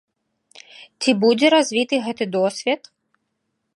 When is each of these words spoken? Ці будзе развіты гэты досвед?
Ці 1.03 1.11
будзе 1.23 1.47
развіты 1.55 1.95
гэты 2.07 2.23
досвед? 2.37 2.81